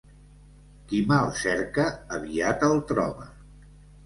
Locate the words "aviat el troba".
2.19-3.31